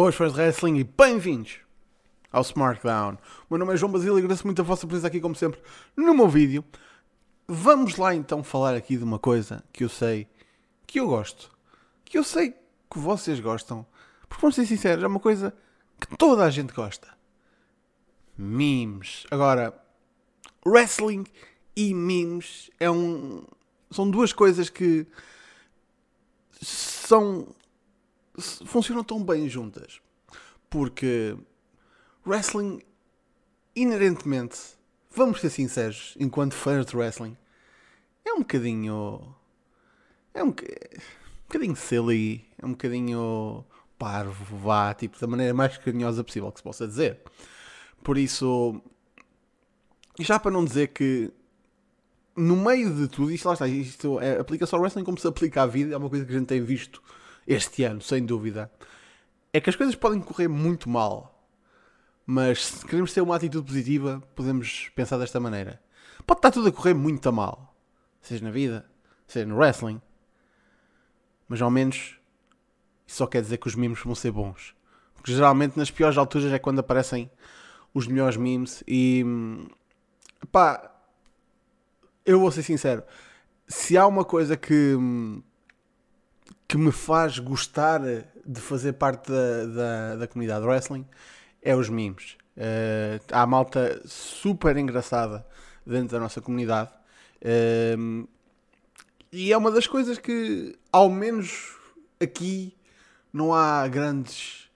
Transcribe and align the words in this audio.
Boas 0.00 0.14
fãs 0.14 0.32
de 0.32 0.38
wrestling 0.38 0.76
e 0.76 0.84
bem-vindos 0.84 1.58
ao 2.30 2.42
SmackDown. 2.42 3.14
O 3.14 3.18
meu 3.50 3.58
nome 3.58 3.74
é 3.74 3.76
João 3.76 3.90
Basílio 3.90 4.14
e 4.14 4.18
agradeço 4.18 4.46
muito 4.46 4.62
a 4.62 4.64
vossa 4.64 4.86
presença 4.86 5.08
aqui, 5.08 5.20
como 5.20 5.34
sempre, 5.34 5.60
no 5.96 6.14
meu 6.14 6.28
vídeo. 6.28 6.64
Vamos 7.48 7.96
lá 7.96 8.14
então 8.14 8.44
falar 8.44 8.76
aqui 8.76 8.96
de 8.96 9.02
uma 9.02 9.18
coisa 9.18 9.64
que 9.72 9.82
eu 9.82 9.88
sei 9.88 10.28
que 10.86 11.00
eu 11.00 11.08
gosto, 11.08 11.50
que 12.04 12.16
eu 12.16 12.22
sei 12.22 12.52
que 12.88 12.96
vocês 12.96 13.40
gostam, 13.40 13.84
porque 14.28 14.40
vamos 14.40 14.54
ser 14.54 14.66
sinceros, 14.66 15.02
é 15.02 15.06
uma 15.08 15.18
coisa 15.18 15.52
que 16.00 16.16
toda 16.16 16.44
a 16.44 16.50
gente 16.50 16.72
gosta. 16.72 17.08
Memes. 18.36 19.26
Agora, 19.32 19.74
wrestling 20.64 21.24
e 21.74 21.92
memes 21.92 22.70
é 22.78 22.88
um, 22.88 23.42
são 23.90 24.08
duas 24.08 24.32
coisas 24.32 24.70
que 24.70 25.08
são 26.62 27.48
funcionam 28.66 29.04
tão 29.04 29.22
bem 29.22 29.48
juntas. 29.48 30.00
Porque 30.70 31.36
wrestling, 32.26 32.80
inerentemente, 33.74 34.58
vamos 35.10 35.40
ser 35.40 35.50
sinceros, 35.50 36.14
enquanto 36.18 36.54
fãs 36.54 36.86
de 36.86 36.96
wrestling, 36.96 37.36
é 38.24 38.32
um 38.32 38.40
bocadinho. 38.40 39.34
É 40.34 40.42
um, 40.42 40.48
um 40.48 40.54
bocadinho 41.48 41.76
silly, 41.76 42.44
é 42.58 42.66
um 42.66 42.72
bocadinho 42.72 43.64
parvo, 43.98 44.56
vá, 44.56 44.94
tipo, 44.94 45.18
da 45.18 45.26
maneira 45.26 45.52
mais 45.52 45.76
carinhosa 45.78 46.22
possível 46.22 46.52
que 46.52 46.58
se 46.58 46.62
possa 46.62 46.86
dizer. 46.86 47.18
Por 48.02 48.16
isso, 48.16 48.80
já 50.20 50.38
para 50.38 50.52
não 50.52 50.64
dizer 50.64 50.88
que 50.88 51.32
no 52.36 52.56
meio 52.56 52.94
de 52.94 53.08
tudo, 53.08 53.32
isto 53.32 53.46
lá 53.46 53.54
está, 53.54 53.66
isto 53.66 54.20
é, 54.20 54.38
aplica-se 54.38 54.72
ao 54.72 54.80
wrestling 54.80 55.02
como 55.02 55.18
se 55.18 55.26
aplica 55.26 55.62
à 55.62 55.66
vida, 55.66 55.94
é 55.94 55.96
uma 55.96 56.08
coisa 56.08 56.24
que 56.24 56.30
a 56.30 56.38
gente 56.38 56.46
tem 56.46 56.62
visto 56.62 57.02
este 57.48 57.82
ano, 57.84 58.02
sem 58.02 58.24
dúvida, 58.26 58.70
é 59.52 59.60
que 59.60 59.70
as 59.70 59.76
coisas 59.76 59.94
podem 59.94 60.20
correr 60.20 60.48
muito 60.48 60.88
mal. 60.88 61.34
Mas 62.26 62.66
se 62.66 62.84
queremos 62.84 63.12
ter 63.14 63.22
uma 63.22 63.34
atitude 63.34 63.66
positiva, 63.66 64.22
podemos 64.36 64.90
pensar 64.94 65.16
desta 65.16 65.40
maneira. 65.40 65.82
Pode 66.26 66.40
estar 66.40 66.50
tudo 66.50 66.68
a 66.68 66.72
correr 66.72 66.92
muito 66.92 67.26
a 67.26 67.32
mal. 67.32 67.74
Seja 68.20 68.44
na 68.44 68.50
vida, 68.50 68.84
seja 69.26 69.46
no 69.46 69.56
wrestling. 69.56 69.98
Mas 71.48 71.62
ao 71.62 71.70
menos 71.70 72.18
isso 73.06 73.16
só 73.16 73.26
quer 73.26 73.40
dizer 73.40 73.56
que 73.56 73.66
os 73.66 73.74
memes 73.74 73.98
vão 74.02 74.14
ser 74.14 74.30
bons. 74.30 74.76
Porque 75.14 75.32
geralmente 75.32 75.78
nas 75.78 75.90
piores 75.90 76.18
alturas 76.18 76.52
é 76.52 76.58
quando 76.58 76.80
aparecem 76.80 77.30
os 77.94 78.06
melhores 78.06 78.36
memes 78.36 78.84
e 78.86 79.24
pá, 80.52 80.94
eu 82.26 82.38
vou 82.38 82.50
ser 82.50 82.62
sincero. 82.62 83.02
Se 83.66 83.96
há 83.96 84.06
uma 84.06 84.24
coisa 84.24 84.54
que 84.54 84.94
que 86.66 86.76
me 86.76 86.92
faz 86.92 87.38
gostar 87.38 88.00
de 88.44 88.60
fazer 88.60 88.94
parte 88.94 89.30
da, 89.30 89.64
da, 89.66 90.16
da 90.16 90.26
comunidade 90.26 90.66
wrestling 90.66 91.06
é 91.62 91.74
os 91.74 91.88
memes. 91.88 92.36
Uh, 92.56 93.22
há 93.30 93.46
malta 93.46 94.02
super 94.04 94.76
engraçada 94.76 95.46
dentro 95.86 96.08
da 96.08 96.20
nossa 96.20 96.40
comunidade. 96.40 96.90
Uh, 97.40 98.28
e 99.30 99.52
é 99.52 99.56
uma 99.56 99.70
das 99.70 99.86
coisas 99.86 100.18
que, 100.18 100.76
ao 100.90 101.08
menos 101.08 101.76
aqui, 102.20 102.74
não 103.32 103.54
há 103.54 103.86
grandes 103.86 104.68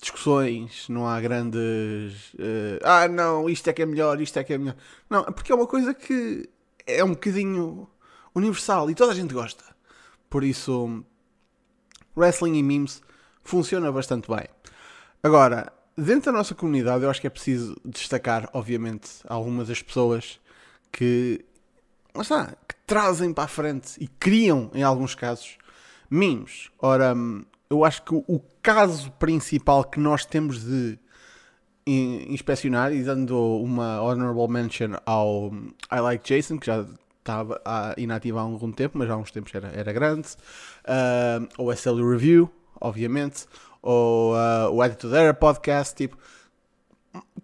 discussões, 0.00 0.88
não 0.88 1.06
há 1.06 1.20
grandes. 1.20 2.34
Uh, 2.34 2.78
ah, 2.82 3.08
não, 3.08 3.48
isto 3.48 3.68
é 3.70 3.72
que 3.72 3.82
é 3.82 3.86
melhor, 3.86 4.20
isto 4.20 4.38
é 4.38 4.44
que 4.44 4.52
é 4.52 4.58
melhor. 4.58 4.76
Não, 5.08 5.24
porque 5.24 5.52
é 5.52 5.54
uma 5.54 5.66
coisa 5.66 5.94
que 5.94 6.48
é 6.86 7.02
um 7.02 7.10
bocadinho 7.10 7.88
universal 8.34 8.90
e 8.90 8.94
toda 8.94 9.12
a 9.12 9.14
gente 9.14 9.32
gosta. 9.32 9.64
Por 10.28 10.42
isso, 10.42 11.04
wrestling 12.16 12.58
e 12.58 12.62
memes 12.62 13.02
funciona 13.44 13.90
bastante 13.90 14.28
bem. 14.28 14.46
Agora, 15.22 15.72
dentro 15.96 16.32
da 16.32 16.38
nossa 16.38 16.54
comunidade, 16.54 17.04
eu 17.04 17.10
acho 17.10 17.20
que 17.20 17.26
é 17.26 17.30
preciso 17.30 17.76
destacar, 17.84 18.48
obviamente, 18.52 19.10
algumas 19.28 19.68
das 19.68 19.82
pessoas 19.82 20.40
que, 20.90 21.44
está, 22.18 22.54
que 22.68 22.74
trazem 22.86 23.32
para 23.32 23.44
a 23.44 23.48
frente 23.48 23.94
e 23.98 24.06
criam, 24.06 24.70
em 24.74 24.82
alguns 24.82 25.14
casos, 25.14 25.56
memes. 26.10 26.70
Ora, 26.78 27.14
eu 27.70 27.84
acho 27.84 28.02
que 28.02 28.14
o 28.14 28.40
caso 28.62 29.10
principal 29.12 29.84
que 29.84 29.98
nós 29.98 30.24
temos 30.24 30.64
de 30.64 30.98
inspecionar 31.86 32.92
e 32.92 33.02
dando 33.02 33.36
uma 33.56 34.00
honorable 34.02 34.48
mention 34.48 34.94
ao 35.04 35.52
I 35.90 36.00
Like 36.00 36.24
Jason, 36.24 36.58
que 36.58 36.66
já 36.66 36.86
estava 37.22 37.60
inativa 37.96 38.40
há 38.40 38.42
algum 38.42 38.72
tempo, 38.72 38.98
mas 38.98 39.08
há 39.08 39.16
uns 39.16 39.30
tempos 39.30 39.54
era, 39.54 39.68
era 39.68 39.92
grande. 39.92 40.28
Uh, 40.84 41.48
ou 41.56 41.72
SL 41.72 42.02
Review, 42.08 42.50
obviamente. 42.80 43.46
Ou 43.80 44.34
uh, 44.34 44.70
o 44.70 44.82
Attitude 44.82 45.14
Era 45.14 45.32
Podcast. 45.32 45.94
Tipo, 45.94 46.18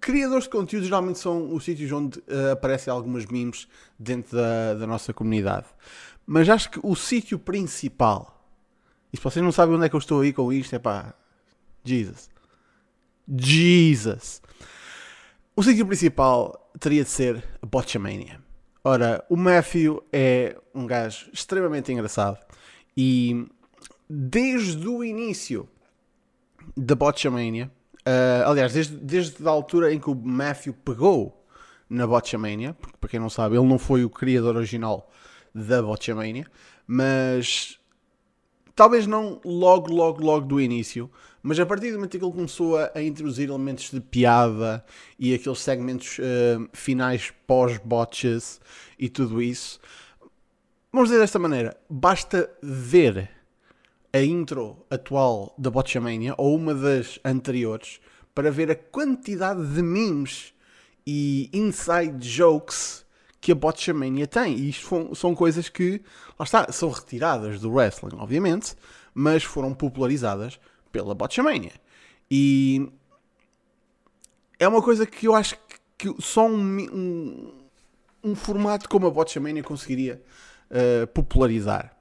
criadores 0.01 0.45
de 0.45 0.51
conteúdo 0.51 0.85
geralmente 0.85 1.19
são 1.19 1.55
os 1.55 1.65
sítios 1.65 1.91
onde 1.93 2.19
uh, 2.21 2.53
aparecem 2.53 2.93
algumas 2.93 3.25
memes 3.27 3.69
dentro 3.99 4.37
da, 4.37 4.75
da 4.75 4.87
nossa 4.87 5.15
comunidade. 5.15 5.67
Mas 6.27 6.49
acho 6.49 6.71
que 6.71 6.81
o 6.83 6.95
sítio 6.95 7.39
principal, 7.39 8.45
e 9.13 9.17
se 9.17 9.23
vocês 9.23 9.43
não 9.43 9.53
sabem 9.53 9.77
onde 9.77 9.87
é 9.87 9.89
que 9.89 9.97
eu 9.97 10.01
estou 10.01 10.21
aí 10.21 10.33
com 10.33 10.53
isto, 10.53 10.75
é 10.75 10.79
pá, 10.79 11.15
Jesus. 11.85 12.29
Jesus. 13.27 14.43
O 15.55 15.63
sítio 15.63 15.87
principal 15.87 16.71
teria 16.79 17.05
de 17.05 17.11
ser 17.11 17.43
a 17.63 17.67
Botchamania. 17.67 18.48
Ora, 18.91 19.23
o 19.29 19.37
Matthew 19.37 20.03
é 20.11 20.57
um 20.75 20.87
gajo 20.87 21.29
extremamente 21.31 21.93
engraçado 21.93 22.39
e 22.97 23.47
desde 24.09 24.89
o 24.89 25.05
início 25.05 25.69
da 26.75 26.95
Botchamania, 26.95 27.71
uh, 27.99 28.49
aliás, 28.49 28.73
desde, 28.73 28.97
desde 28.97 29.47
a 29.47 29.51
altura 29.51 29.93
em 29.93 30.01
que 30.01 30.09
o 30.09 30.15
Matthew 30.15 30.73
pegou 30.73 31.47
na 31.87 32.07
Botchamania, 32.07 32.73
porque 32.81 32.97
para 32.99 33.11
quem 33.11 33.21
não 33.21 33.29
sabe, 33.29 33.59
ele 33.59 33.67
não 33.67 33.79
foi 33.79 34.07
o 34.07 34.09
criador 34.09 34.57
original 34.57 35.11
da 35.55 35.83
Botchamania, 35.83 36.47
mas 36.87 37.79
talvez 38.75 39.07
não 39.07 39.39
logo, 39.45 39.93
logo, 39.93 40.25
logo 40.25 40.47
do 40.47 40.59
início, 40.59 41.11
mas 41.43 41.59
a 41.59 41.67
partir 41.67 41.91
do 41.91 41.97
momento 41.97 42.17
em 42.17 42.21
que 42.21 42.25
ele 42.25 42.33
começou 42.33 42.77
a, 42.77 42.91
a 42.95 43.03
introduzir 43.03 43.49
elementos 43.49 43.91
de 43.91 44.01
piada 44.01 44.85
e 45.19 45.35
aqueles 45.35 45.61
segmentos 45.61 46.19
uh, 46.19 46.69
finais 46.73 47.33
pós-botches 47.47 48.61
e 48.99 49.09
tudo 49.09 49.41
isso, 49.41 49.81
vamos 50.93 51.09
dizer 51.09 51.21
desta 51.21 51.39
maneira: 51.39 51.77
basta 51.89 52.51
ver 52.63 53.31
a 54.13 54.21
intro 54.21 54.85
atual 54.91 55.55
da 55.59 55.71
Botchamania 55.71 56.35
ou 56.37 56.57
uma 56.57 56.75
das 56.75 57.19
anteriores 57.25 58.01
para 58.35 58.51
ver 58.51 58.71
a 58.71 58.77
quantidade 58.77 59.67
de 59.75 59.83
memes 59.83 60.53
e 61.07 61.51
inside 61.53 62.27
jokes 62.27 63.05
que 63.41 63.53
a 63.53 63.55
Botchamania 63.55 64.27
tem. 64.27 64.57
E 64.57 64.69
isto 64.71 65.15
são 65.15 65.35
coisas 65.35 65.69
que, 65.69 66.03
lá 66.39 66.45
está, 66.45 66.71
são 66.71 66.91
retiradas 66.91 67.61
do 67.61 67.73
wrestling, 67.73 68.17
obviamente, 68.17 68.75
mas 69.15 69.43
foram 69.43 69.75
popularizadas 69.75 70.59
pela 70.91 71.15
Botchamania. 71.15 71.73
E 72.31 72.91
é 74.59 74.67
uma 74.67 74.83
coisa 74.83 75.07
que 75.07 75.27
eu 75.27 75.35
acho 75.35 75.57
que 75.97 76.15
só 76.21 76.47
um, 76.47 76.79
um, 76.93 77.55
um 78.23 78.35
formato 78.35 78.89
como 78.89 79.07
a 79.07 79.11
Botchamania 79.11 79.63
conseguiria 79.63 80.23
uh, 80.71 81.07
popularizar. 81.09 81.95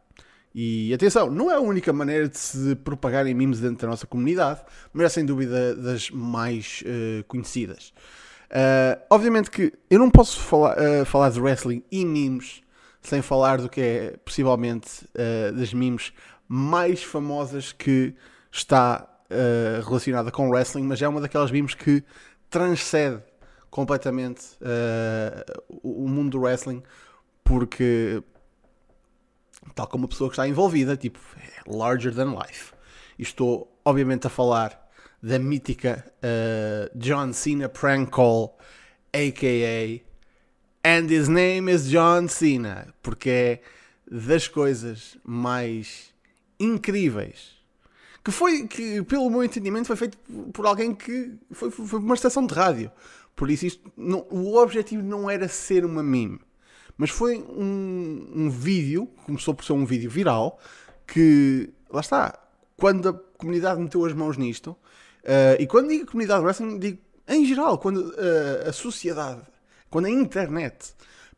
E 0.54 0.92
atenção, 0.94 1.30
não 1.30 1.52
é 1.52 1.56
a 1.56 1.60
única 1.60 1.94
maneira 1.94 2.28
de 2.28 2.38
se 2.38 2.76
propagarem 2.76 3.34
memes 3.34 3.60
dentro 3.60 3.78
da 3.78 3.88
nossa 3.88 4.08
comunidade, 4.08 4.62
mas 4.92 5.06
é 5.06 5.10
sem 5.10 5.26
dúvida 5.26 5.76
das 5.76 6.10
mais 6.10 6.84
uh, 6.84 7.24
conhecidas. 7.26 7.94
Uh, 8.50 9.00
obviamente 9.10 9.52
que 9.52 9.74
eu 9.90 10.00
não 10.00 10.10
posso 10.10 10.40
falar, 10.40 10.76
falar 11.06 11.30
de 11.30 11.40
wrestling 11.40 11.84
e 11.92 12.06
memes 12.06 12.64
sem 13.02 13.22
falar 13.22 13.58
do 13.58 13.70
que 13.70 13.82
é 13.82 14.18
possivelmente 14.24 15.08
das 15.56 15.74
memes 15.74 16.12
mais 16.48 17.04
famosas 17.04 17.72
que 17.72 18.14
está 18.60 19.08
uh, 19.30 19.86
relacionada 19.86 20.32
com 20.32 20.50
wrestling, 20.50 20.84
mas 20.84 21.02
é 21.02 21.08
uma 21.08 21.22
daquelas 21.22 21.52
memes 21.52 21.74
que 21.74 22.04
transcende 22.50 23.22
completamente 23.70 24.46
uh, 24.62 25.80
o 25.84 26.08
mundo 26.08 26.32
do 26.32 26.42
wrestling, 26.42 26.82
porque 27.44 28.24
tal 29.76 29.88
como 29.88 30.06
a 30.06 30.08
pessoa 30.08 30.30
que 30.30 30.34
está 30.34 30.48
envolvida, 30.48 30.96
tipo, 30.96 31.20
é 31.38 31.70
larger 31.70 32.14
than 32.14 32.36
life. 32.36 32.74
E 33.18 33.24
estou, 33.24 33.72
obviamente, 33.84 34.28
a 34.28 34.30
falar 34.30 34.88
da 35.22 35.38
mítica 35.38 36.06
uh, 36.18 36.98
John 36.98 37.34
Cena 37.34 37.68
prank 37.68 38.12
call, 38.12 38.58
a.k.a. 39.14 40.02
And 40.88 41.10
his 41.10 41.28
name 41.28 41.70
is 41.72 41.90
John 41.90 42.28
Cena, 42.28 42.94
porque 43.02 43.30
é 43.30 43.62
das 44.10 44.48
coisas 44.48 45.18
mais 45.26 46.14
incríveis 46.60 47.57
que 48.28 48.32
foi, 48.32 48.68
que 48.68 49.02
pelo 49.04 49.30
meu 49.30 49.42
entendimento, 49.42 49.88
foi 49.88 49.96
feito 49.96 50.18
por 50.52 50.66
alguém 50.66 50.94
que 50.94 51.32
foi, 51.50 51.72
foi 51.72 51.98
uma 51.98 52.14
estação 52.14 52.46
de 52.46 52.54
rádio. 52.54 52.92
Por 53.34 53.50
isso, 53.50 53.66
isto, 53.66 53.90
não, 53.96 54.28
o 54.30 54.58
objetivo 54.58 55.02
não 55.02 55.30
era 55.30 55.48
ser 55.48 55.86
uma 55.86 56.04
meme, 56.04 56.38
mas 56.98 57.10
foi 57.10 57.38
um, 57.38 58.30
um 58.36 58.50
vídeo, 58.50 59.08
começou 59.26 59.54
por 59.54 59.64
ser 59.64 59.72
um 59.72 59.86
vídeo 59.86 60.12
viral, 60.12 60.60
que, 61.08 61.70
lá 61.90 62.02
está, 62.02 62.38
quando 62.76 63.08
a 63.08 63.14
comunidade 63.14 63.80
meteu 63.80 64.04
as 64.04 64.12
mãos 64.12 64.36
nisto, 64.36 64.76
Uh, 65.24 65.60
e 65.60 65.68
quando 65.68 65.90
digo 65.90 66.06
comunidade 66.06 66.42
wrestling, 66.42 66.80
digo 66.80 67.00
em 67.28 67.44
geral, 67.44 67.78
quando 67.78 67.98
uh, 67.98 68.70
a 68.70 68.72
sociedade, 68.72 69.42
quando 69.90 70.06
a 70.06 70.10
internet 70.10 70.94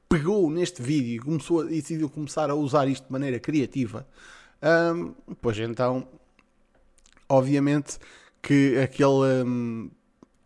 pegou 0.07 0.47
neste 0.51 0.79
vídeo 0.79 1.15
e, 1.15 1.17
começou 1.17 1.61
a, 1.61 1.63
decidiu 1.63 2.07
começar 2.07 2.51
a 2.51 2.53
usar 2.53 2.87
isto 2.87 3.07
de 3.07 3.11
maneira 3.11 3.39
criativa, 3.39 4.07
um, 4.93 5.15
pois 5.41 5.57
então, 5.57 6.07
obviamente 7.29 7.97
que 8.41 8.77
aquele 8.79 9.43
um, 9.43 9.91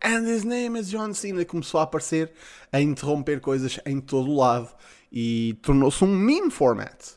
And 0.04 0.26
his 0.28 0.44
name 0.44 0.76
is 0.78 0.90
John 0.90 1.14
Cena 1.14 1.46
começou 1.46 1.80
a 1.80 1.84
aparecer 1.84 2.30
a 2.70 2.78
interromper 2.78 3.40
coisas 3.40 3.80
em 3.86 4.02
todo 4.02 4.30
o 4.30 4.36
lado 4.36 4.68
e 5.10 5.58
tornou-se 5.62 6.04
um 6.04 6.14
meme 6.14 6.50
format. 6.50 7.16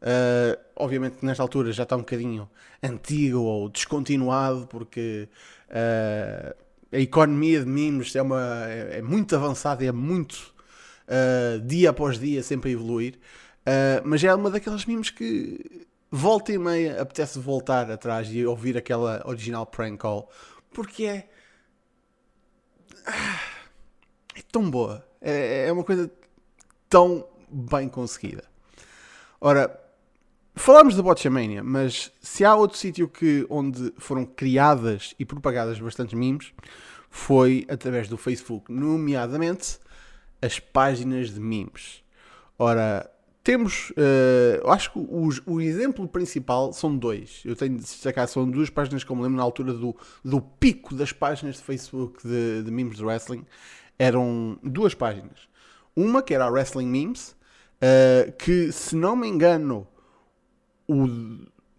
Uh, 0.00 0.56
obviamente 0.76 1.26
nesta 1.26 1.42
altura 1.42 1.72
já 1.72 1.82
está 1.82 1.96
um 1.96 2.00
bocadinho 2.00 2.48
antigo 2.80 3.40
ou 3.40 3.68
descontinuado 3.68 4.66
porque 4.68 5.28
uh, 5.70 6.54
a 6.92 6.98
economia 7.00 7.60
de 7.60 7.66
memes 7.66 8.14
é, 8.14 8.22
uma, 8.22 8.64
é, 8.68 8.98
é 8.98 9.02
muito 9.02 9.34
avançada 9.34 9.84
e 9.84 9.88
é 9.88 9.92
muito 9.92 10.54
uh, 11.08 11.60
dia 11.66 11.90
após 11.90 12.16
dia 12.16 12.44
sempre 12.44 12.70
a 12.70 12.72
evoluir. 12.74 13.18
mas 14.04 14.22
é 14.22 14.32
uma 14.32 14.50
daquelas 14.50 14.86
memes 14.86 15.10
que 15.10 15.88
volta 16.10 16.52
e 16.52 16.58
meia 16.58 17.00
apetece 17.00 17.38
voltar 17.38 17.90
atrás 17.90 18.28
e 18.30 18.44
ouvir 18.44 18.76
aquela 18.76 19.22
original 19.26 19.66
prank 19.66 19.98
call 19.98 20.30
porque 20.72 21.04
é 21.04 21.28
é 24.34 24.42
tão 24.50 24.70
boa 24.70 25.06
é, 25.20 25.68
é 25.68 25.72
uma 25.72 25.84
coisa 25.84 26.10
tão 26.88 27.26
bem 27.50 27.88
conseguida 27.88 28.44
ora 29.40 29.80
Falámos 30.54 30.94
da 30.94 31.02
Botchamania, 31.02 31.62
mas 31.64 32.12
se 32.20 32.44
há 32.44 32.54
outro 32.54 32.76
sítio 32.76 33.08
que, 33.08 33.46
onde 33.48 33.94
foram 33.96 34.26
criadas 34.26 35.14
e 35.18 35.24
propagadas 35.24 35.80
bastantes 35.80 36.12
memes, 36.12 36.52
foi 37.08 37.66
através 37.68 38.08
do 38.08 38.18
Facebook, 38.18 38.70
nomeadamente 38.70 39.78
as 40.42 40.60
páginas 40.60 41.32
de 41.32 41.40
memes. 41.40 42.04
Ora, 42.58 43.10
temos, 43.42 43.90
uh, 43.90 44.68
acho 44.70 44.92
que 44.92 44.98
o, 44.98 45.30
o, 45.46 45.60
exemplo 45.60 46.06
principal 46.06 46.72
são 46.72 46.94
dois. 46.94 47.42
Eu 47.44 47.56
tenho 47.56 47.76
de 47.76 47.82
destacar, 47.82 48.28
são 48.28 48.48
duas 48.48 48.68
páginas 48.68 49.02
que 49.02 49.10
eu 49.10 49.16
me 49.16 49.22
lembro 49.22 49.38
na 49.38 49.42
altura 49.42 49.72
do, 49.72 49.96
do 50.22 50.40
pico 50.40 50.94
das 50.94 51.12
páginas 51.12 51.56
de 51.56 51.62
Facebook 51.62 52.26
de, 52.26 52.62
de 52.62 52.70
memes 52.70 52.98
de 52.98 53.04
wrestling. 53.04 53.46
Eram 53.98 54.58
duas 54.62 54.94
páginas. 54.94 55.48
Uma 55.96 56.22
que 56.22 56.34
era 56.34 56.44
a 56.44 56.50
Wrestling 56.50 56.86
Memes, 56.86 57.36
uh, 57.82 58.32
que 58.32 58.70
se 58.72 58.94
não 58.94 59.16
me 59.16 59.26
engano 59.26 59.86
o 60.86 61.06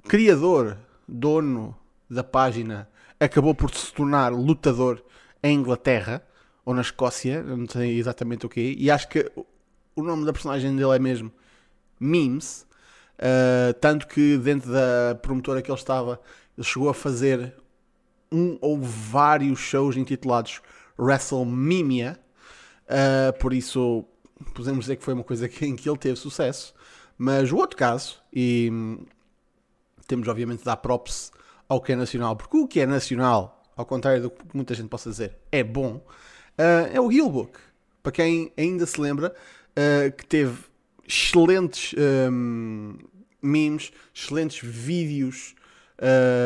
criador, 0.08 0.78
dono 1.08 1.76
da 2.10 2.24
página, 2.24 2.90
acabou 3.20 3.54
por 3.54 3.74
se 3.74 3.94
tornar 3.94 4.32
lutador 4.32 5.04
em 5.44 5.58
Inglaterra 5.58 6.24
ou 6.66 6.74
na 6.74 6.82
Escócia, 6.82 7.44
não 7.44 7.68
sei 7.68 8.00
exatamente 8.00 8.46
o 8.46 8.50
que, 8.50 8.76
e 8.78 8.90
acho 8.90 9.08
que 9.08 9.32
o 9.96 10.04
nome 10.04 10.26
da 10.26 10.34
personagem 10.34 10.76
dele 10.76 10.96
é 10.96 11.00
mesmo 11.00 11.32
Memes, 12.02 12.66
uh, 13.20 13.74
tanto 13.80 14.08
que 14.08 14.38
dentro 14.40 14.72
da 14.72 15.16
promotora 15.22 15.62
que 15.62 15.70
ele 15.70 15.78
estava, 15.78 16.20
ele 16.58 16.66
chegou 16.66 16.90
a 16.90 16.94
fazer 16.94 17.54
um 18.32 18.58
ou 18.60 18.80
vários 18.82 19.60
shows 19.60 19.96
intitulados 19.96 20.62
WrestleMania, 20.98 22.20
uh, 22.88 23.38
por 23.40 23.54
isso 23.54 24.04
podemos 24.56 24.86
dizer 24.86 24.96
que 24.96 25.04
foi 25.04 25.14
uma 25.14 25.24
coisa 25.24 25.46
em 25.46 25.76
que 25.76 25.88
ele 25.88 25.98
teve 25.98 26.16
sucesso. 26.16 26.74
Mas 27.18 27.52
o 27.52 27.58
outro 27.58 27.78
caso, 27.78 28.20
e 28.34 28.72
temos 30.08 30.28
obviamente 30.28 30.60
de 30.60 30.66
dar 30.66 30.78
props 30.78 31.32
ao 31.70 31.80
que 31.80 31.92
é 31.92 31.96
nacional, 31.96 32.36
porque 32.36 32.58
o 32.58 32.68
que 32.68 32.80
é 32.80 32.86
nacional, 32.88 33.64
ao 33.78 33.86
contrário 33.86 34.24
do 34.24 34.30
que 34.32 34.44
muita 34.56 34.74
gente 34.74 34.90
possa 34.90 35.12
dizer, 35.12 35.38
é 35.52 35.64
bom, 35.64 35.98
uh, 36.58 36.90
é 36.92 37.00
o 37.00 37.12
Healbook. 37.12 37.60
Para 38.02 38.12
quem 38.12 38.52
ainda 38.58 38.88
se 38.88 39.00
lembra, 39.00 39.32
que 40.18 40.26
teve 40.26 40.58
excelentes 41.12 41.94
um, 42.32 42.96
memes, 43.42 43.92
excelentes 44.16 44.62
vídeos, 44.64 45.54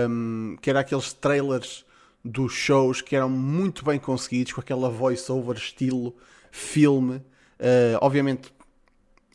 um, 0.10 0.58
que 0.60 0.70
eram 0.70 0.80
aqueles 0.80 1.14
trailers 1.14 1.86
dos 2.24 2.52
shows 2.52 3.02
que 3.02 3.16
eram 3.16 3.30
muito 3.30 3.86
bem 3.86 4.00
conseguidos, 4.00 4.54
com 4.54 4.62
aquela 4.62 4.90
voice-over 4.90 5.56
estilo 5.56 6.16
filme. 6.52 7.18
Uh, 7.60 7.98
obviamente 8.02 8.54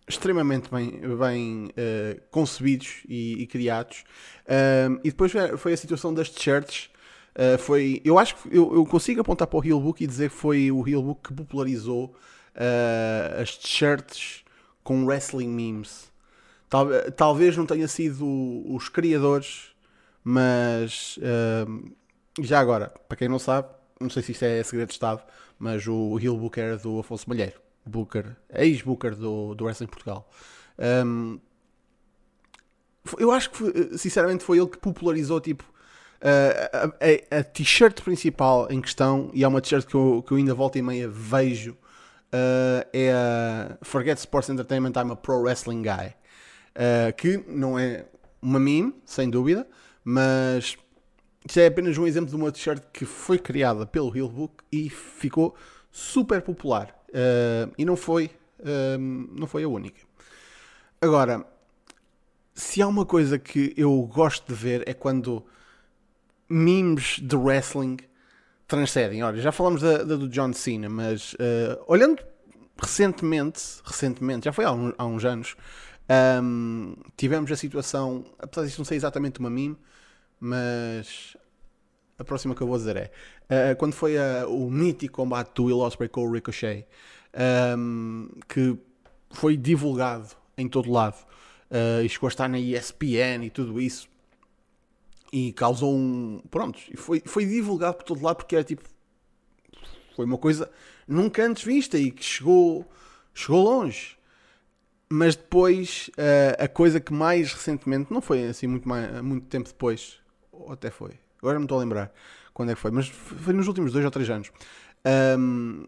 extremamente 0.09 0.69
bem, 0.69 1.01
bem 1.17 1.67
uh, 1.67 2.21
concebidos 2.33 3.05
e, 3.09 3.43
e 3.43 3.47
criados. 3.47 4.03
Um, 4.89 4.95
e 5.05 5.11
depois 5.11 5.33
foi 5.57 5.73
a 5.73 5.77
situação 5.77 6.13
das 6.13 6.29
t-shirts. 6.29 6.91
Uh, 7.37 7.57
foi, 7.57 8.03
eu 8.05 8.19
acho 8.19 8.35
que 8.35 8.49
eu, 8.49 8.75
eu, 8.75 8.85
consigo 8.85 9.21
apontar 9.21 9.47
para 9.47 9.57
o 9.57 9.65
Healbook 9.65 10.03
e 10.03 10.07
dizer 10.09 10.31
que 10.31 10.35
foi 10.35 10.73
o 10.73 10.87
Healbook 10.87 11.29
que 11.29 11.33
popularizou 11.33 12.17
as 13.41 13.57
t-shirts 13.57 14.43
com 14.83 15.05
wrestling 15.05 15.49
memes. 15.49 16.11
Tal, 16.69 16.87
talvez 17.17 17.57
não 17.57 17.67
tenha 17.67 17.89
sido 17.89 18.25
os 18.73 18.89
criadores, 18.89 19.75
mas 20.23 21.19
já 22.41 22.61
agora, 22.61 22.93
para 23.09 23.17
quem 23.17 23.29
não 23.29 23.39
sabe, 23.39 23.69
não 24.01 24.09
sei 24.09 24.23
se 24.23 24.33
isto 24.33 24.45
é 24.45 24.63
segredo 24.63 24.89
de 24.89 24.95
Estado, 24.95 25.23
mas 25.59 25.87
o 25.87 26.19
Healbook 26.19 26.59
era 26.59 26.77
do 26.77 27.01
Afonso 27.01 27.29
Malheiro. 27.29 27.61
Booker, 27.85 28.37
ex-Booker 28.55 29.15
do, 29.15 29.55
do 29.55 29.65
Wrestling 29.65 29.89
Portugal. 29.89 30.29
Um, 30.79 31.41
eu 33.19 33.31
acho 33.33 33.51
que, 33.51 33.99
sinceramente, 33.99 34.45
foi 34.45 34.59
ele 34.59 34.69
que 34.69 34.79
popularizou 34.79 35.41
tipo, 35.41 35.65
a, 36.21 36.87
a, 37.35 37.39
a 37.41 37.45
t-shirt 37.45 38.03
principal 38.03 38.71
em 38.71 38.81
questão, 38.81 39.31
e 39.33 39.43
é 39.43 39.49
uma 39.49 39.61
t-shirt 39.61 39.87
que 39.87 39.95
eu, 39.95 40.23
que 40.27 40.33
eu 40.33 40.37
ainda 40.37 40.55
volta 40.55 40.79
e 40.79 40.83
meia 40.83 41.09
vejo, 41.09 41.77
uh, 42.33 42.89
é 42.93 43.13
a 43.13 43.79
Forget 43.83 44.19
Sports 44.19 44.51
Entertainment, 44.51 44.93
I'm 44.97 45.11
a 45.13 45.17
Pro 45.17 45.41
Wrestling 45.43 45.83
Guy. 45.83 46.15
Uh, 46.71 47.13
que 47.17 47.45
não 47.49 47.79
é 47.79 48.07
uma 48.41 48.59
meme, 48.59 48.95
sem 49.05 49.29
dúvida, 49.29 49.67
mas 50.05 50.77
isto 51.47 51.59
é 51.59 51.67
apenas 51.67 51.99
um 51.99 52.07
exemplo 52.07 52.31
de 52.31 52.37
uma 52.37 52.53
t-shirt 52.53 52.83
que 52.93 53.05
foi 53.05 53.39
criada 53.39 53.87
pelo 53.87 54.15
Hillbook 54.15 54.63
e 54.71 54.89
ficou 54.89 55.55
super 55.91 56.41
popular. 56.43 56.95
Uh, 57.09 57.73
e 57.77 57.85
não 57.85 57.97
foi, 57.97 58.31
uh, 58.61 58.99
não 58.99 59.47
foi 59.47 59.65
a 59.65 59.69
única. 59.69 60.01
Agora, 61.01 61.45
se 62.55 62.81
há 62.81 62.87
uma 62.87 63.05
coisa 63.05 63.39
que 63.39 63.75
eu 63.77 64.03
gosto 64.03 64.47
de 64.47 64.55
ver 64.55 64.89
é 64.89 64.95
quando 64.95 65.45
memes 66.49 67.19
de 67.21 67.37
wrestling 67.37 67.97
transcendem. 68.67 69.23
Olha, 69.23 69.41
já 69.41 69.51
falamos 69.51 69.83
da, 69.83 69.99
da 69.99 70.17
do 70.17 70.29
John 70.29 70.53
Cena, 70.53 70.89
mas 70.89 71.35
uh, 71.35 71.83
olhando 71.87 72.23
recentemente, 72.81 73.63
recentemente, 73.85 74.45
já 74.45 74.53
foi 74.53 74.65
há, 74.65 74.73
um, 74.73 74.93
há 74.97 75.05
uns 75.05 75.25
anos, 75.25 75.57
um, 76.43 76.95
tivemos 77.17 77.51
a 77.53 77.57
situação, 77.57 78.25
apesar 78.39 78.67
disso 78.67 78.81
não 78.81 78.85
ser 78.85 78.97
exatamente 78.97 79.39
uma 79.39 79.51
meme, 79.51 79.77
mas 80.39 81.37
a 82.19 82.25
próxima 82.25 82.55
que 82.55 82.63
eu 82.63 82.67
vou 82.67 82.77
dizer 82.77 82.97
é 82.97 83.73
uh, 83.73 83.77
quando 83.77 83.93
foi 83.93 84.17
o 84.49 84.71
mítico 84.71 85.17
combate 85.17 85.55
do 85.55 85.65
Will 85.65 85.79
Ospreay 85.79 86.09
com 86.09 86.27
o 86.27 86.33
Ricochet, 86.33 86.87
um, 87.77 88.29
que 88.49 88.77
foi 89.31 89.57
divulgado 89.57 90.29
em 90.57 90.69
todo 90.69 90.91
lado 90.91 91.17
uh, 91.71 92.03
e 92.05 92.09
chegou 92.09 92.27
a 92.27 92.31
estar 92.31 92.49
na 92.49 92.59
ESPN 92.59 93.45
e 93.45 93.51
tudo 93.51 93.81
isso 93.81 94.09
e 95.33 95.53
causou 95.53 95.95
um. 95.95 96.43
Pronto, 96.51 96.79
foi, 96.97 97.23
foi 97.25 97.47
divulgado 97.47 97.99
por 97.99 98.05
todo 98.05 98.23
lado 98.23 98.37
porque 98.37 98.55
era 98.55 98.65
tipo. 98.65 98.83
Foi 100.15 100.25
uma 100.25 100.39
coisa 100.39 100.71
nunca 101.07 101.45
antes 101.45 101.65
vista 101.65 101.99
e 101.99 102.11
que 102.11 102.25
chegou, 102.25 102.91
chegou 103.35 103.63
longe. 103.63 104.17
Mas 105.13 105.35
depois, 105.35 106.09
uh, 106.11 106.63
a 106.63 106.69
coisa 106.69 107.01
que 107.01 107.13
mais 107.13 107.53
recentemente, 107.53 108.13
não 108.13 108.21
foi 108.21 108.45
assim 108.45 108.69
muito, 108.69 108.89
mais, 108.89 109.21
muito 109.23 109.47
tempo 109.47 109.69
depois, 109.69 110.21
ou 110.53 110.73
até 110.73 110.89
foi, 110.89 111.19
agora 111.41 111.59
não 111.59 111.65
estou 111.65 111.79
a 111.79 111.81
lembrar 111.81 112.13
quando 112.55 112.71
é 112.71 112.75
que 112.75 112.81
foi, 112.81 112.91
mas 112.91 113.09
foi 113.09 113.53
nos 113.53 113.67
últimos 113.67 113.93
dois 113.93 114.05
ou 114.05 114.11
três 114.11 114.29
anos. 114.31 114.53
Um, 115.39 115.87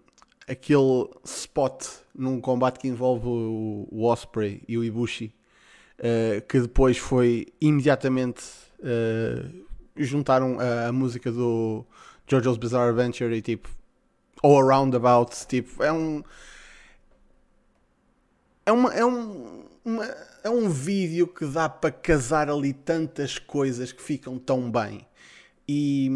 aquele 0.48 1.08
spot 1.24 1.84
num 2.14 2.40
combate 2.40 2.78
que 2.78 2.88
envolve 2.88 3.26
o, 3.26 3.88
o 3.90 4.04
Osprey 4.04 4.62
e 4.66 4.76
o 4.76 4.82
Ibushi, 4.82 5.34
uh, 5.98 6.40
que 6.48 6.60
depois 6.60 6.98
foi 6.98 7.46
imediatamente 7.60 8.42
uh, 8.80 9.62
juntaram 9.96 10.58
a, 10.58 10.88
a, 10.88 10.92
música 10.92 11.30
do 11.30 11.84
JoJo's 12.26 12.56
Bizarre 12.56 12.88
Adventure 12.88 13.34
e 13.34 13.42
tipo 13.42 13.68
All 14.42 14.60
Around 14.60 14.96
About, 14.96 15.46
tipo, 15.46 15.82
é 15.82 15.92
um 15.92 16.22
é 18.64 18.72
uma, 18.72 18.94
é 18.94 19.04
um 19.04 19.62
uma, 19.84 20.04
é 20.44 20.50
um 20.50 20.68
vídeo 20.68 21.26
que 21.26 21.44
dá 21.46 21.68
para 21.68 21.90
casar 21.90 22.48
ali 22.48 22.72
tantas 22.72 23.38
coisas 23.38 23.92
que 23.92 24.02
ficam 24.02 24.38
tão 24.38 24.70
bem 24.70 25.06
e 25.68 26.10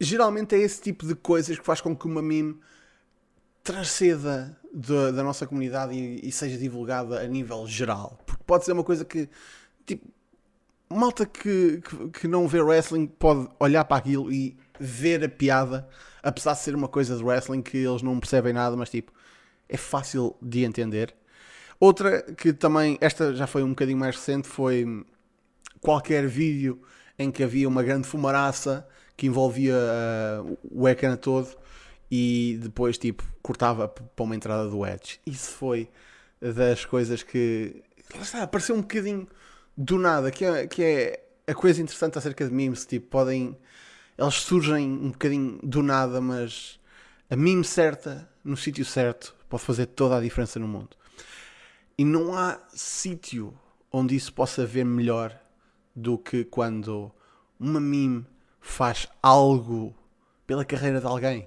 geralmente 0.00 0.54
é 0.54 0.58
esse 0.58 0.80
tipo 0.80 1.06
de 1.06 1.14
coisas 1.14 1.58
que 1.58 1.64
faz 1.64 1.80
com 1.80 1.94
que 1.94 2.06
uma 2.06 2.22
meme 2.22 2.58
transceda 3.62 4.56
da, 4.72 5.10
da 5.10 5.22
nossa 5.22 5.46
comunidade 5.46 5.94
e, 5.94 6.28
e, 6.28 6.30
seja 6.30 6.56
divulgada 6.56 7.20
a 7.20 7.26
nível 7.26 7.66
geral. 7.66 8.18
Porque 8.24 8.44
pode 8.46 8.64
ser 8.64 8.72
uma 8.72 8.84
coisa 8.84 9.04
que, 9.04 9.28
tipo, 9.84 10.06
malta 10.88 11.26
que, 11.26 11.80
que, 11.80 12.08
que 12.20 12.28
não 12.28 12.46
vê 12.46 12.60
wrestling 12.60 13.06
pode 13.06 13.48
olhar 13.58 13.84
para 13.84 13.96
aquilo 13.96 14.32
e 14.32 14.56
ver 14.78 15.24
a 15.24 15.28
piada, 15.28 15.88
apesar 16.22 16.52
de 16.52 16.60
ser 16.60 16.74
uma 16.74 16.88
coisa 16.88 17.16
de 17.16 17.24
wrestling 17.24 17.62
que 17.62 17.78
eles 17.78 18.02
não 18.02 18.18
percebem 18.18 18.52
nada, 18.52 18.76
mas 18.76 18.90
tipo, 18.90 19.12
é 19.68 19.76
fácil 19.76 20.36
de 20.40 20.64
entender. 20.64 21.14
Outra 21.78 22.22
que 22.22 22.52
também, 22.52 22.96
esta 23.00 23.34
já 23.34 23.46
foi 23.46 23.62
um 23.62 23.70
bocadinho 23.70 23.98
mais 23.98 24.16
recente, 24.16 24.48
foi 24.48 25.04
qualquer 25.80 26.26
vídeo 26.26 26.80
em 27.18 27.30
que 27.30 27.42
havia 27.42 27.68
uma 27.68 27.82
grande 27.82 28.06
fumaraça 28.06 28.86
que 29.16 29.26
envolvia 29.26 29.74
uh, 29.74 30.58
o 30.70 30.88
ecrã 30.88 31.16
todo 31.16 31.48
e 32.10 32.58
depois 32.62 32.98
tipo 32.98 33.24
cortava 33.42 33.88
para 33.88 34.24
uma 34.24 34.36
entrada 34.36 34.68
do 34.68 34.86
Edge. 34.86 35.20
Isso 35.26 35.50
foi 35.50 35.88
das 36.40 36.84
coisas 36.84 37.22
que 37.22 37.82
lá 38.14 38.22
está, 38.22 38.42
apareceu 38.42 38.74
um 38.74 38.80
bocadinho 38.80 39.26
do 39.76 39.98
nada, 39.98 40.30
que 40.30 40.44
é, 40.44 40.66
que 40.66 40.82
é 40.82 41.26
a 41.46 41.54
coisa 41.54 41.80
interessante 41.82 42.18
acerca 42.18 42.46
de 42.46 42.52
memes, 42.52 42.86
tipo, 42.86 43.08
podem 43.08 43.56
eles 44.18 44.34
surgem 44.34 44.90
um 44.90 45.10
bocadinho 45.10 45.58
do 45.62 45.82
nada, 45.82 46.20
mas 46.20 46.80
a 47.28 47.36
meme 47.36 47.64
certa, 47.64 48.28
no 48.42 48.56
sítio 48.56 48.84
certo, 48.84 49.34
pode 49.48 49.62
fazer 49.62 49.86
toda 49.86 50.16
a 50.16 50.20
diferença 50.20 50.58
no 50.58 50.66
mundo. 50.66 50.96
E 51.98 52.04
não 52.04 52.34
há 52.34 52.58
sítio 52.72 53.58
onde 53.92 54.16
isso 54.16 54.32
possa 54.32 54.64
ver 54.64 54.84
melhor 54.84 55.38
do 55.94 56.16
que 56.16 56.44
quando 56.44 57.12
uma 57.60 57.78
meme 57.78 58.26
faz 58.60 59.06
algo 59.22 59.94
pela 60.46 60.64
carreira 60.64 61.00
de 61.00 61.06
alguém. 61.06 61.46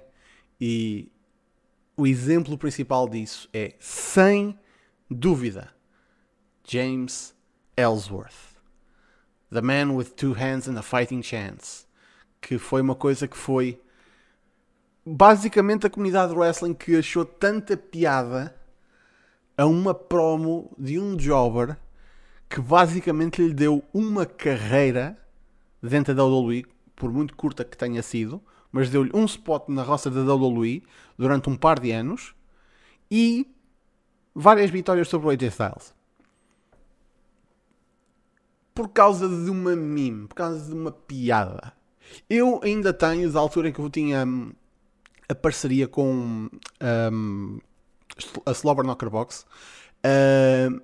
E 0.60 1.10
o 1.96 2.06
exemplo 2.06 2.56
principal 2.56 3.08
disso 3.08 3.48
é, 3.52 3.74
sem 3.80 4.56
dúvida, 5.10 5.74
James 6.64 7.34
Ellsworth. 7.80 8.56
The 9.52 9.60
Man 9.60 9.94
with 9.96 10.14
Two 10.16 10.34
Hands 10.34 10.68
and 10.68 10.78
a 10.78 10.82
Fighting 10.82 11.22
Chance. 11.22 11.86
Que 12.40 12.58
foi 12.58 12.80
uma 12.80 12.94
coisa 12.94 13.26
que 13.26 13.36
foi 13.36 13.80
basicamente 15.04 15.86
a 15.86 15.90
comunidade 15.90 16.32
de 16.32 16.38
wrestling 16.38 16.74
que 16.74 16.96
achou 16.96 17.24
tanta 17.24 17.76
piada 17.76 18.54
a 19.56 19.66
uma 19.66 19.94
promo 19.94 20.74
de 20.78 20.98
um 20.98 21.18
jobber 21.18 21.76
que 22.48 22.60
basicamente 22.60 23.40
lhe 23.40 23.54
deu 23.54 23.84
uma 23.92 24.26
carreira 24.26 25.16
dentro 25.82 26.14
da 26.14 26.24
WWE, 26.24 26.66
por 26.96 27.12
muito 27.12 27.34
curta 27.36 27.64
que 27.64 27.76
tenha 27.76 28.02
sido, 28.02 28.42
mas 28.72 28.90
deu-lhe 28.90 29.10
um 29.14 29.24
spot 29.24 29.68
na 29.68 29.82
roça 29.82 30.10
da 30.10 30.20
WWE 30.34 30.82
durante 31.16 31.48
um 31.48 31.56
par 31.56 31.78
de 31.78 31.92
anos 31.92 32.34
e 33.10 33.46
várias 34.34 34.70
vitórias 34.70 35.08
sobre 35.08 35.28
o 35.28 35.30
AJ 35.30 35.42
Styles. 35.44 35.94
Por 38.80 38.88
causa 38.88 39.28
de 39.28 39.50
uma 39.50 39.76
meme, 39.76 40.26
por 40.26 40.34
causa 40.34 40.64
de 40.64 40.72
uma 40.72 40.90
piada. 40.90 41.74
Eu 42.30 42.62
ainda 42.64 42.94
tenho, 42.94 43.30
da 43.30 43.38
altura 43.38 43.68
em 43.68 43.72
que 43.74 43.78
eu 43.78 43.90
tinha 43.90 44.24
hum, 44.24 44.54
a 45.28 45.34
parceria 45.34 45.86
com 45.86 46.48
um, 47.12 47.60
a 48.46 48.50
Slobber 48.52 48.82
Knocker 48.82 49.10
Box, 49.10 49.44
uh, 50.02 50.80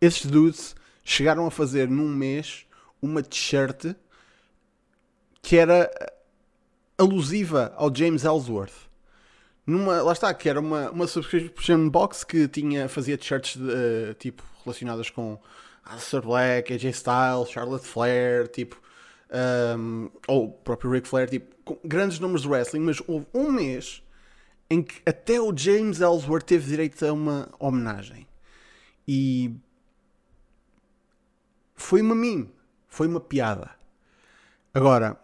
esses 0.00 0.24
dudes 0.24 0.74
chegaram 1.04 1.44
a 1.44 1.50
fazer 1.50 1.86
num 1.86 2.08
mês 2.08 2.64
uma 3.02 3.22
t-shirt 3.22 3.94
que 5.42 5.58
era 5.58 5.90
alusiva 6.96 7.74
ao 7.76 7.94
James 7.94 8.24
Ellsworth. 8.24 8.88
Numa, 9.66 10.00
lá 10.00 10.14
está, 10.14 10.32
que 10.32 10.48
era 10.48 10.58
uma, 10.58 10.90
uma 10.90 11.06
subscription 11.06 11.90
box 11.90 12.24
que 12.24 12.48
tinha, 12.48 12.88
fazia 12.88 13.18
t-shirts 13.18 13.56
uh, 13.56 14.14
tipo, 14.18 14.42
relacionadas 14.64 15.10
com 15.10 15.38
Alistair 15.90 16.22
Black, 16.22 16.72
AJ 16.72 16.84
Styles, 16.90 17.50
Charlotte 17.50 17.84
Flair, 17.84 18.46
tipo, 18.48 18.80
um, 19.76 20.08
ou 20.28 20.46
o 20.46 20.52
próprio 20.52 20.92
Ric 20.92 21.08
Flair, 21.08 21.28
tipo, 21.28 21.78
grandes 21.84 22.18
nomes 22.20 22.42
de 22.42 22.48
wrestling, 22.48 22.80
mas 22.80 23.02
houve 23.06 23.26
um 23.34 23.50
mês 23.50 24.02
em 24.70 24.82
que 24.82 25.02
até 25.04 25.40
o 25.40 25.56
James 25.56 26.00
Ellsworth 26.00 26.44
teve 26.44 26.68
direito 26.68 27.04
a 27.04 27.12
uma 27.12 27.48
homenagem. 27.58 28.26
E 29.06 29.52
foi 31.74 32.00
uma 32.00 32.14
meme, 32.14 32.52
foi 32.86 33.08
uma 33.08 33.20
piada. 33.20 33.70
Agora, 34.72 35.18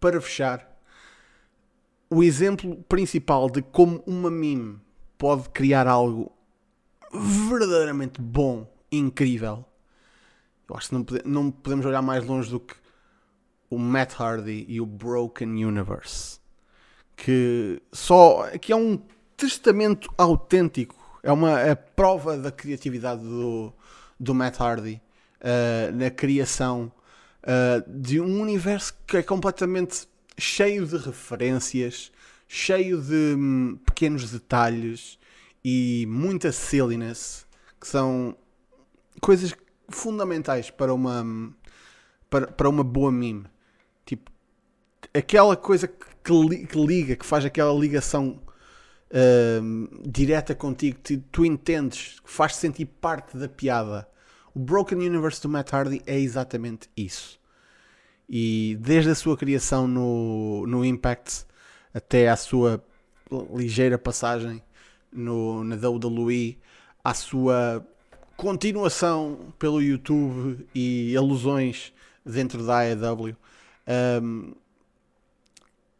para 0.00 0.20
fechar, 0.20 0.76
o 2.10 2.22
exemplo 2.24 2.82
principal 2.88 3.48
de 3.48 3.62
como 3.62 4.02
uma 4.04 4.30
meme 4.30 4.80
pode 5.16 5.48
criar 5.50 5.86
algo 5.86 6.32
verdadeiramente 7.12 8.20
bom, 8.20 8.68
incrível. 8.90 9.64
Eu 10.68 10.76
acho 10.76 10.88
que 10.88 10.94
não, 10.94 11.04
pode, 11.04 11.22
não 11.24 11.50
podemos 11.50 11.86
olhar 11.86 12.02
mais 12.02 12.24
longe 12.24 12.50
do 12.50 12.60
que 12.60 12.74
o 13.70 13.78
Matt 13.78 14.14
Hardy 14.18 14.64
e 14.68 14.80
o 14.80 14.86
Broken 14.86 15.64
Universe. 15.64 16.38
Que 17.16 17.82
só 17.92 18.48
que 18.58 18.72
é 18.72 18.76
um 18.76 19.00
testamento 19.36 20.12
autêntico, 20.16 21.20
é 21.22 21.32
uma 21.32 21.60
é 21.60 21.74
prova 21.74 22.36
da 22.36 22.50
criatividade 22.50 23.22
do, 23.22 23.72
do 24.18 24.34
Matt 24.34 24.60
Hardy 24.60 25.00
uh, 25.40 25.94
na 25.94 26.10
criação 26.10 26.92
uh, 27.42 27.90
de 27.90 28.20
um 28.20 28.40
universo 28.40 28.94
que 29.06 29.18
é 29.18 29.22
completamente 29.22 30.08
cheio 30.38 30.86
de 30.86 30.96
referências, 30.96 32.10
cheio 32.48 33.00
de 33.00 33.34
hum, 33.36 33.78
pequenos 33.84 34.30
detalhes 34.30 35.18
e 35.64 36.06
muita 36.08 36.52
silliness, 36.52 37.46
que 37.80 37.86
são 37.86 38.36
coisas 39.20 39.54
fundamentais 39.88 40.70
para 40.70 40.92
uma 40.92 41.24
para, 42.30 42.48
para 42.48 42.68
uma 42.68 42.82
boa 42.82 43.12
meme. 43.12 43.44
Tipo, 44.04 44.30
aquela 45.12 45.56
coisa 45.56 45.86
que, 45.86 46.66
que 46.66 46.78
liga, 46.78 47.16
que 47.16 47.24
faz 47.24 47.44
aquela 47.44 47.72
ligação 47.72 48.40
hum, 49.62 49.88
direta 50.04 50.54
contigo, 50.54 50.98
que 51.02 51.18
tu 51.18 51.44
entendes, 51.44 52.20
que 52.20 52.30
faz-te 52.30 52.58
sentir 52.58 52.86
parte 52.86 53.36
da 53.36 53.48
piada. 53.48 54.08
O 54.54 54.58
Broken 54.58 54.98
Universe 54.98 55.40
do 55.42 55.48
Matt 55.48 55.72
Hardy 55.72 56.02
é 56.06 56.18
exatamente 56.18 56.88
isso. 56.96 57.38
E 58.28 58.76
desde 58.80 59.10
a 59.10 59.14
sua 59.14 59.36
criação 59.36 59.86
no, 59.86 60.66
no 60.66 60.84
Impact 60.84 61.44
até 61.92 62.28
à 62.28 62.36
sua 62.36 62.84
ligeira 63.54 63.98
passagem 63.98 64.62
no, 65.12 65.62
na 65.62 65.76
WWE, 65.76 66.58
à 67.02 67.14
sua 67.14 67.86
continuação 68.36 69.52
pelo 69.58 69.82
YouTube 69.82 70.66
e 70.74 71.16
alusões 71.16 71.92
dentro 72.24 72.64
da 72.64 72.80
AEW, 72.80 73.36
um, 74.22 74.54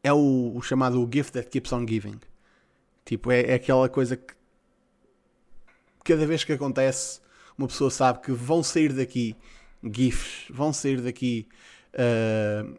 é 0.03 0.13
o, 0.13 0.53
o, 0.55 0.63
chamado 0.63 1.09
gift 1.13 1.33
that 1.33 1.49
keeps 1.49 1.73
on 1.73 1.87
giving. 1.87 2.21
Tipo, 3.05 3.31
é, 3.31 3.43
é 3.43 3.55
aquela 3.55 3.89
coisa 3.89 4.17
que 4.17 4.35
cada 6.05 6.27
vez 6.27 6.45
que 6.45 6.53
acontece, 6.53 7.21
uma 7.57 7.67
pessoa 7.67 7.91
sabe 7.91 8.21
que 8.21 8.33
vão 8.33 8.63
sair 8.63 8.93
daqui 8.93 9.37
GIFs, 9.83 10.47
vão 10.51 10.73
sair 10.73 11.01
daqui 11.01 11.49
uh, 11.95 12.77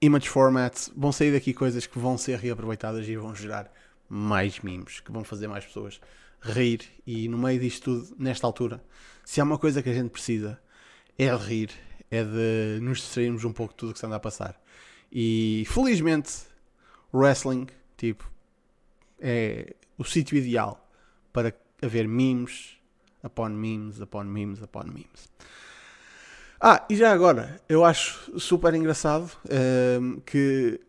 image 0.00 0.28
formats, 0.28 0.90
vão 0.94 1.12
sair 1.12 1.32
daqui 1.32 1.54
coisas 1.54 1.86
que 1.86 1.98
vão 1.98 2.18
ser 2.18 2.38
reaproveitadas 2.38 3.08
e 3.08 3.16
vão 3.16 3.34
gerar 3.34 3.72
mais 4.08 4.60
memes, 4.60 5.00
que 5.00 5.10
vão 5.10 5.24
fazer 5.24 5.48
mais 5.48 5.64
pessoas 5.64 6.00
rir. 6.44 6.80
E 7.06 7.28
no 7.28 7.38
meio 7.38 7.60
disto 7.60 8.00
tudo, 8.00 8.16
nesta 8.18 8.46
altura, 8.46 8.82
se 9.24 9.40
há 9.40 9.44
uma 9.44 9.58
coisa 9.58 9.82
que 9.82 9.90
a 9.90 9.94
gente 9.94 10.10
precisa, 10.10 10.60
é 11.18 11.34
de 11.34 11.44
rir, 11.44 11.70
é 12.10 12.22
de 12.22 12.80
nos 12.80 12.98
distrairmos 12.98 13.44
um 13.44 13.52
pouco 13.52 13.72
de 13.72 13.78
tudo 13.78 13.92
que 13.92 13.98
se 13.98 14.06
anda 14.06 14.16
a 14.16 14.20
passar. 14.20 14.60
E 15.10 15.64
felizmente, 15.68 16.32
o 17.12 17.18
wrestling, 17.18 17.66
tipo, 17.96 18.30
é 19.20 19.74
o 19.96 20.04
sítio 20.04 20.36
ideal 20.36 20.88
para 21.32 21.54
haver 21.82 22.08
memes 22.08 22.76
upon 23.24 23.50
memes, 23.50 24.00
upon 24.00 24.24
memes, 24.24 24.62
upon 24.62 24.84
memes. 24.84 25.30
Ah, 26.60 26.84
e 26.88 26.96
já 26.96 27.12
agora, 27.12 27.60
eu 27.68 27.84
acho 27.84 28.38
super 28.38 28.74
engraçado 28.74 29.30
um, 29.50 29.54
ehm, 29.54 30.20
que 30.24 30.80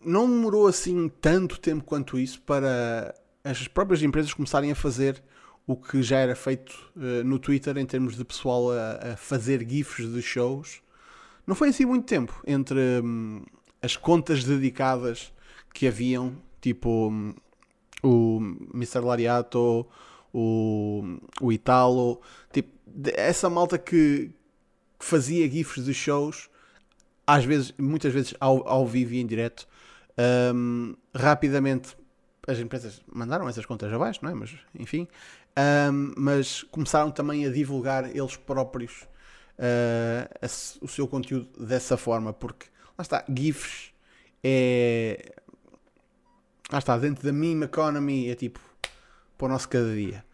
não 0.00 0.28
demorou 0.28 0.66
assim 0.66 1.08
tanto 1.20 1.58
tempo 1.58 1.84
quanto 1.84 2.18
isso 2.18 2.40
para 2.42 3.14
as 3.44 3.68
próprias 3.68 4.02
empresas 4.02 4.32
começarem 4.32 4.72
a 4.72 4.74
fazer 4.74 5.22
o 5.66 5.76
que 5.76 6.02
já 6.02 6.18
era 6.18 6.34
feito 6.34 6.72
uh, 6.96 7.22
no 7.24 7.38
Twitter 7.38 7.76
em 7.76 7.86
termos 7.86 8.16
de 8.16 8.24
pessoal 8.24 8.70
a, 8.72 9.12
a, 9.12 9.16
fazer 9.16 9.66
GIFs 9.68 10.12
de 10.12 10.22
shows. 10.22 10.82
Não 11.46 11.54
foi 11.54 11.68
assim 11.68 11.84
muito 11.84 12.06
tempo 12.06 12.42
entre 12.46 12.78
um, 13.02 13.42
as 13.82 13.96
contas 13.96 14.44
dedicadas 14.44 15.32
que 15.72 15.86
haviam, 15.86 16.36
tipo 16.60 17.10
um, 17.10 17.34
o 18.02 18.40
Mr. 18.74 19.00
Lariato, 19.00 19.86
o, 20.32 21.18
o 21.40 21.52
Italo, 21.52 22.20
tipo, 22.50 22.70
essa 23.14 23.48
malta 23.50 23.78
que, 23.78 24.30
fazia 25.04 25.48
GIFs 25.48 25.84
de 25.84 25.92
shows, 25.92 26.48
às 27.26 27.44
vezes, 27.44 27.74
muitas 27.78 28.12
vezes 28.12 28.34
ao, 28.40 28.66
ao 28.66 28.86
vivo 28.86 29.12
e 29.12 29.20
em 29.20 29.26
direto. 29.26 29.68
Um, 30.54 30.94
rapidamente 31.14 31.96
as 32.46 32.58
empresas 32.58 33.02
mandaram 33.12 33.48
essas 33.48 33.64
contas 33.66 33.92
abaixo, 33.92 34.20
não 34.22 34.30
é? 34.30 34.34
Mas 34.34 34.54
enfim, 34.78 35.08
um, 35.92 36.12
mas 36.16 36.62
começaram 36.64 37.10
também 37.10 37.46
a 37.46 37.50
divulgar 37.50 38.14
eles 38.14 38.36
próprios 38.36 39.06
uh, 39.58 40.84
o 40.84 40.88
seu 40.88 41.08
conteúdo 41.08 41.48
dessa 41.64 41.96
forma, 41.96 42.32
porque 42.32 42.66
lá 42.98 43.02
está, 43.02 43.24
GIFs 43.28 43.94
é. 44.42 45.32
Lá 46.70 46.78
está, 46.78 46.98
dentro 46.98 47.24
da 47.24 47.32
meme 47.32 47.64
economy 47.64 48.30
é 48.30 48.34
tipo 48.34 48.60
para 49.38 49.46
o 49.46 49.48
nosso 49.48 49.68
cada 49.68 49.94
dia. 49.94 50.24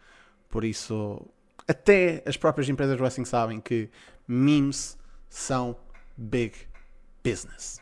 Por 0.49 0.65
isso, 0.65 1.25
até 1.67 2.21
as 2.25 2.35
próprias 2.35 2.67
empresas 2.67 2.95
de 2.97 3.01
wrestling 3.01 3.25
sabem 3.25 3.61
que 3.61 3.89
memes 4.27 4.97
são 5.29 5.77
big 6.17 6.53
business. 7.23 7.79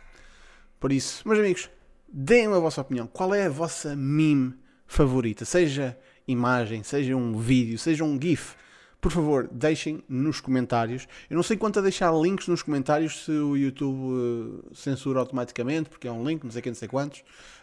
Por 0.80 0.92
isso, 0.92 1.28
meus 1.28 1.40
amigos, 1.40 1.70
deem 2.12 2.48
a 2.48 2.60
vossa 2.60 2.82
opinião. 2.82 3.08
Qual 3.08 3.34
é 3.34 3.46
a 3.46 3.50
vossa 3.50 3.96
meme 3.96 4.54
favorita? 4.88 5.46
Seja 5.46 5.98
imagem, 6.28 6.84
seja 6.84 7.16
um 7.16 7.38
vídeo, 7.38 7.78
seja 7.78 8.04
um 8.04 8.20
GIF. 8.22 8.56
Por 9.02 9.12
favor, 9.12 9.48
deixem 9.50 10.04
nos 10.10 10.42
comentários. 10.42 11.08
Eu 11.30 11.36
não 11.36 11.44
sei 11.44 11.56
quanto 11.56 11.80
a 11.80 11.82
deixar 11.82 12.12
links 12.14 12.48
nos 12.48 12.62
comentários 12.62 13.24
se 13.24 13.32
o 13.32 13.56
YouTube 13.56 13.98
uh, 13.98 14.76
censura 14.76 15.22
automaticamente, 15.22 15.90
porque 15.90 16.08
é 16.08 16.12
um 16.12 16.28
link, 16.28 16.44
não 16.44 16.52
sei 16.52 16.62
quem, 16.62 16.72
não 16.72 16.78
sei 16.78 16.88
quantos. 16.88 17.20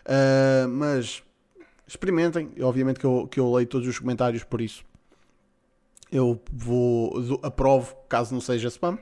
Uh, 0.07 0.67
mas 0.69 1.23
experimentem. 1.87 2.51
Obviamente 2.63 2.99
que 2.99 3.05
eu, 3.05 3.29
que 3.31 3.39
eu 3.39 3.53
leio 3.53 3.67
todos 3.67 3.87
os 3.87 3.99
comentários, 3.99 4.45
por 4.45 4.63
isso 4.63 4.83
eu 6.11 6.41
vou 6.53 7.21
do, 7.21 7.41
aprovo 7.43 7.95
caso 8.09 8.33
não 8.33 8.41
seja 8.41 8.69
spam. 8.69 8.99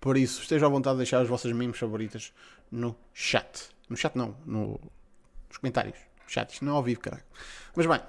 Por 0.00 0.16
isso, 0.16 0.42
estejam 0.42 0.68
à 0.68 0.70
vontade 0.70 0.94
de 0.94 0.98
deixar 0.98 1.20
as 1.20 1.28
vossas 1.28 1.52
memes 1.52 1.78
favoritas 1.78 2.32
no 2.70 2.96
chat. 3.14 3.68
No 3.92 3.96
chat 3.98 4.16
não, 4.16 4.34
no, 4.46 4.80
nos 5.48 5.58
comentários. 5.58 5.98
Chat, 6.26 6.50
isto 6.50 6.64
não 6.64 6.72
é 6.72 6.76
ao 6.76 6.82
vivo, 6.82 6.98
caralho. 6.98 7.22
Mas 7.76 7.84
bem, 7.84 8.00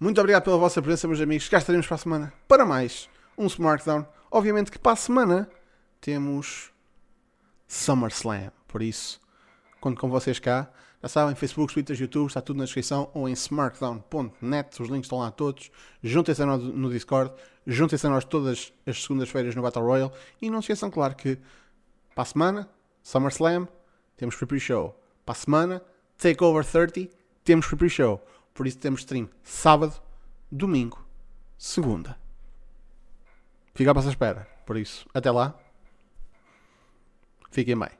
muito 0.00 0.20
obrigado 0.20 0.42
pela 0.42 0.58
vossa 0.58 0.82
presença, 0.82 1.06
meus 1.06 1.20
amigos. 1.20 1.48
Cá 1.48 1.58
estaremos 1.58 1.86
para 1.86 1.94
a 1.94 1.98
semana 1.98 2.32
para 2.48 2.66
mais 2.66 3.08
um 3.38 3.46
Smartdown. 3.46 4.04
Obviamente 4.28 4.72
que 4.72 4.78
para 4.78 4.90
a 4.90 4.96
semana 4.96 5.48
temos 6.00 6.72
SummerSlam. 7.68 8.50
Por 8.66 8.82
isso, 8.82 9.20
conto 9.80 10.00
com 10.00 10.10
vocês 10.10 10.40
cá. 10.40 10.68
Já 11.00 11.08
sabem, 11.08 11.36
Facebook, 11.36 11.72
Twitter, 11.72 11.96
YouTube, 11.96 12.26
está 12.26 12.40
tudo 12.40 12.56
na 12.56 12.64
descrição 12.64 13.08
ou 13.14 13.28
em 13.28 13.32
smartdown.net. 13.32 14.82
Os 14.82 14.88
links 14.88 15.06
estão 15.06 15.20
lá 15.20 15.30
todos. 15.30 15.70
Juntem-se 16.02 16.42
a 16.42 16.46
nós 16.46 16.60
no 16.60 16.90
Discord. 16.90 17.32
Juntem-se 17.64 18.04
a 18.04 18.10
nós 18.10 18.24
todas 18.24 18.72
as 18.84 19.00
segundas-feiras 19.00 19.54
no 19.54 19.62
Battle 19.62 19.84
Royale. 19.84 20.10
E 20.42 20.50
não 20.50 20.60
se 20.60 20.72
esqueçam, 20.72 20.90
claro, 20.90 21.14
que 21.14 21.38
para 22.16 22.22
a 22.22 22.26
semana, 22.26 22.68
SummerSlam, 23.04 23.68
temos 24.16 24.34
Free 24.34 24.48
Pre-Show. 24.48 25.00
Para 25.24 25.32
a 25.32 25.36
semana, 25.36 25.82
Takeover 26.18 26.64
30, 26.64 27.12
temos 27.44 27.66
Pre-Show. 27.66 28.20
Por 28.52 28.66
isso 28.66 28.78
temos 28.78 29.00
stream 29.00 29.28
sábado, 29.42 30.00
domingo, 30.50 31.04
segunda. 31.56 32.18
Fica 33.74 33.92
para 33.94 34.00
essa 34.00 34.10
espera. 34.10 34.48
Por 34.66 34.76
isso, 34.76 35.06
até 35.14 35.30
lá. 35.30 35.58
Fiquem 37.50 37.78
bem. 37.78 37.99